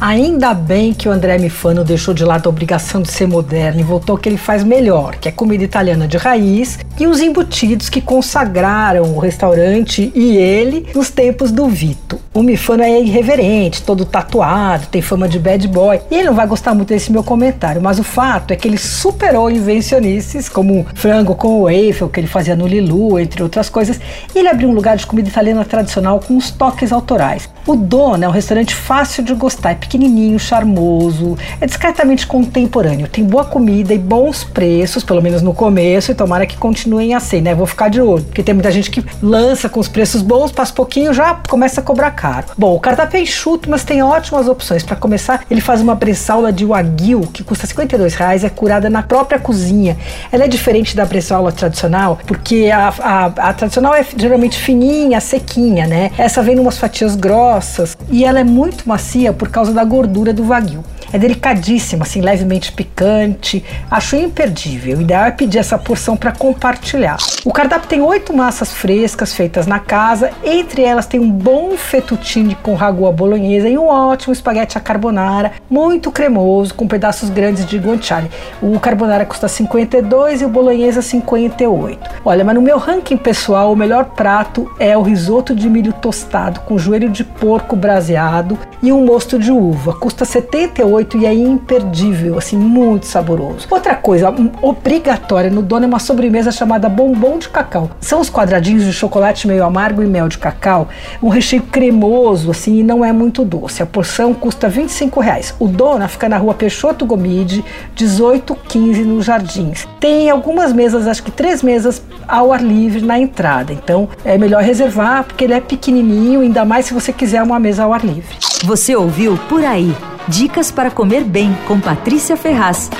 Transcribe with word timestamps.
Ainda 0.00 0.54
bem 0.54 0.94
que 0.94 1.06
o 1.06 1.12
André 1.12 1.36
Mifano 1.36 1.84
deixou 1.84 2.14
de 2.14 2.24
lado 2.24 2.46
a 2.46 2.48
obrigação 2.48 3.02
de 3.02 3.12
ser 3.12 3.28
moderno 3.28 3.80
e 3.80 3.84
voltou 3.84 4.14
ao 4.14 4.18
que 4.18 4.30
ele 4.30 4.38
faz 4.38 4.64
melhor, 4.64 5.16
que 5.16 5.28
é 5.28 5.32
comida 5.32 5.62
italiana 5.62 6.08
de 6.08 6.16
raiz 6.16 6.78
e 6.98 7.06
os 7.06 7.20
embutidos 7.20 7.90
que 7.90 8.00
consagraram 8.00 9.14
o 9.14 9.18
restaurante 9.18 10.10
e 10.14 10.38
ele 10.38 10.86
nos 10.94 11.10
tempos 11.10 11.52
do 11.52 11.68
Vito. 11.68 12.18
O 12.32 12.44
Mifano 12.44 12.84
é 12.84 13.00
irreverente, 13.00 13.82
todo 13.82 14.04
tatuado, 14.04 14.86
tem 14.86 15.02
fama 15.02 15.28
de 15.28 15.36
bad 15.36 15.66
boy 15.66 16.00
e 16.08 16.14
ele 16.14 16.28
não 16.28 16.34
vai 16.34 16.46
gostar 16.46 16.72
muito 16.76 16.90
desse 16.90 17.10
meu 17.10 17.24
comentário, 17.24 17.82
mas 17.82 17.98
o 17.98 18.04
fato 18.04 18.52
é 18.52 18.56
que 18.56 18.68
ele 18.68 18.78
superou 18.78 19.50
invencionices 19.50 20.48
como 20.48 20.86
frango 20.94 21.34
com 21.34 21.62
o 21.62 21.68
Eiffel, 21.68 22.08
que 22.08 22.20
ele 22.20 22.28
fazia 22.28 22.54
no 22.54 22.68
Lilu, 22.68 23.18
entre 23.18 23.42
outras 23.42 23.68
coisas, 23.68 23.98
e 24.32 24.38
ele 24.38 24.46
abriu 24.46 24.68
um 24.68 24.72
lugar 24.72 24.96
de 24.96 25.06
comida 25.06 25.28
italiana 25.28 25.64
tradicional 25.64 26.20
com 26.20 26.34
uns 26.34 26.52
toques 26.52 26.92
autorais. 26.92 27.48
O 27.66 27.74
Dona 27.74 28.26
é 28.26 28.28
um 28.28 28.32
restaurante 28.32 28.76
fácil 28.76 29.24
de 29.24 29.34
gostar, 29.34 29.72
é 29.72 29.74
pequenininho, 29.74 30.38
charmoso, 30.38 31.36
é 31.60 31.66
discretamente 31.66 32.28
contemporâneo, 32.28 33.08
tem 33.08 33.24
boa 33.24 33.44
comida 33.44 33.92
e 33.92 33.98
bons 33.98 34.44
preços, 34.44 35.02
pelo 35.02 35.20
menos 35.20 35.42
no 35.42 35.52
começo, 35.52 36.12
e 36.12 36.14
tomara 36.14 36.46
que 36.46 36.56
continuem 36.56 37.12
assim, 37.12 37.40
né? 37.40 37.56
Vou 37.56 37.66
ficar 37.66 37.88
de 37.88 38.00
olho, 38.00 38.22
porque 38.22 38.44
tem 38.44 38.54
muita 38.54 38.70
gente 38.70 38.88
que 38.88 39.04
lança 39.20 39.68
com 39.68 39.80
os 39.80 39.88
preços 39.88 40.22
bons, 40.22 40.52
passa 40.52 40.72
pouquinho 40.72 41.12
já 41.12 41.34
começa 41.48 41.80
a 41.80 41.82
cobrar 41.82 42.12
caro. 42.20 42.29
Bom, 42.56 42.74
o 42.74 42.80
cardápio 42.80 43.18
é 43.18 43.22
enxuto, 43.22 43.68
mas 43.70 43.84
tem 43.84 44.02
ótimas 44.02 44.48
opções. 44.48 44.82
Para 44.82 44.96
começar, 44.96 45.44
ele 45.50 45.60
faz 45.60 45.80
uma 45.80 45.94
bressaula 45.94 46.52
de 46.52 46.64
wagyu 46.64 47.22
que 47.32 47.42
custa 47.42 47.66
52 47.66 48.14
reais, 48.14 48.44
é 48.44 48.48
curada 48.48 48.88
na 48.88 49.02
própria 49.02 49.38
cozinha. 49.38 49.96
Ela 50.30 50.44
é 50.44 50.48
diferente 50.48 50.96
da 50.96 51.04
bressaula 51.04 51.52
tradicional, 51.52 52.18
porque 52.26 52.70
a, 52.72 52.88
a, 52.88 53.24
a 53.26 53.52
tradicional 53.52 53.94
é 53.94 54.04
geralmente 54.16 54.58
fininha, 54.58 55.20
sequinha, 55.20 55.86
né? 55.86 56.10
Essa 56.16 56.42
vem 56.42 56.56
em 56.56 56.60
umas 56.60 56.78
fatias 56.78 57.14
grossas 57.14 57.96
e 58.10 58.24
ela 58.24 58.40
é 58.40 58.44
muito 58.44 58.88
macia 58.88 59.32
por 59.32 59.48
causa 59.48 59.72
da 59.72 59.84
gordura 59.84 60.32
do 60.32 60.44
wagyu. 60.44 60.84
É 61.12 61.18
delicadíssima, 61.18 62.04
assim, 62.04 62.20
levemente 62.20 62.72
picante. 62.72 63.64
Acho 63.90 64.16
imperdível. 64.16 64.98
O 64.98 65.00
ideal 65.00 65.24
é 65.24 65.30
pedir 65.30 65.58
essa 65.58 65.76
porção 65.76 66.16
para 66.16 66.30
compartilhar. 66.30 67.16
O 67.44 67.52
cardápio 67.52 67.88
tem 67.88 68.00
oito 68.00 68.32
massas 68.32 68.72
frescas 68.72 69.34
feitas 69.34 69.66
na 69.66 69.78
casa. 69.78 70.30
Entre 70.44 70.82
elas 70.82 71.06
tem 71.06 71.18
um 71.18 71.30
bom 71.30 71.76
fettuccine 71.76 72.54
com 72.54 72.74
ragu 72.74 73.06
à 73.06 73.12
bolonhesa 73.12 73.68
e 73.68 73.76
um 73.76 73.86
ótimo 73.86 74.32
espaguete 74.32 74.78
à 74.78 74.80
carbonara, 74.80 75.52
muito 75.68 76.12
cremoso, 76.12 76.74
com 76.74 76.86
pedaços 76.86 77.28
grandes 77.28 77.66
de 77.66 77.78
guanciale. 77.78 78.30
O 78.62 78.78
carbonara 78.78 79.24
custa 79.24 79.48
52 79.48 80.42
e 80.42 80.44
o 80.44 80.48
bolonhesa 80.48 81.02
58. 81.02 82.10
Olha, 82.24 82.44
mas 82.44 82.54
no 82.54 82.62
meu 82.62 82.78
ranking 82.78 83.16
pessoal, 83.16 83.72
o 83.72 83.76
melhor 83.76 84.04
prato 84.04 84.70
é 84.78 84.96
o 84.96 85.02
risoto 85.02 85.54
de 85.54 85.68
milho 85.68 85.92
tostado 85.92 86.60
com 86.60 86.78
joelho 86.78 87.10
de 87.10 87.24
porco 87.24 87.74
braseado 87.74 88.58
e 88.82 88.92
um 88.92 89.04
mosto 89.04 89.38
de 89.38 89.50
uva. 89.50 89.94
Custa 89.94 90.24
78 90.24 90.99
e 91.16 91.26
é 91.26 91.32
imperdível, 91.32 92.38
assim, 92.38 92.56
muito 92.56 93.06
saboroso. 93.06 93.66
Outra 93.70 93.94
coisa 93.94 94.34
obrigatória 94.62 95.50
no 95.50 95.62
dono 95.62 95.84
é 95.84 95.88
uma 95.88 95.98
sobremesa 95.98 96.50
chamada 96.50 96.88
bombom 96.88 97.38
de 97.38 97.48
cacau. 97.48 97.90
São 98.00 98.20
os 98.20 98.30
quadradinhos 98.30 98.84
de 98.84 98.92
chocolate 98.92 99.46
meio 99.46 99.64
amargo 99.64 100.02
e 100.02 100.06
mel 100.06 100.28
de 100.28 100.38
cacau, 100.38 100.88
um 101.22 101.28
recheio 101.28 101.62
cremoso, 101.62 102.50
assim, 102.50 102.78
e 102.78 102.82
não 102.82 103.04
é 103.04 103.12
muito 103.12 103.44
doce. 103.44 103.82
A 103.82 103.86
porção 103.86 104.34
custa 104.34 104.68
25 104.68 105.20
reais. 105.20 105.54
O 105.58 105.66
Dona 105.66 106.08
fica 106.08 106.28
na 106.28 106.36
rua 106.36 106.54
Peixoto 106.54 107.06
Gomide, 107.06 107.64
1815 107.98 109.04
nos 109.04 109.24
Jardins. 109.24 109.88
Tem 109.98 110.30
algumas 110.30 110.72
mesas, 110.72 111.06
acho 111.06 111.22
que 111.22 111.30
três 111.30 111.62
mesas 111.62 112.02
ao 112.26 112.52
ar 112.52 112.62
livre 112.62 113.02
na 113.02 113.18
entrada. 113.18 113.72
Então 113.72 114.08
é 114.24 114.38
melhor 114.38 114.62
reservar 114.62 115.24
porque 115.24 115.44
ele 115.44 115.54
é 115.54 115.60
pequenininho, 115.60 116.40
ainda 116.40 116.64
mais 116.64 116.86
se 116.86 116.94
você 116.94 117.12
quiser 117.12 117.42
uma 117.42 117.58
mesa 117.58 117.84
ao 117.84 117.92
ar 117.92 118.04
livre. 118.04 118.49
Você 118.64 118.94
ouviu 118.94 119.38
Por 119.48 119.64
Aí. 119.64 119.94
Dicas 120.28 120.70
para 120.70 120.90
comer 120.90 121.24
bem 121.24 121.56
com 121.66 121.80
Patrícia 121.80 122.36
Ferraz. 122.36 122.90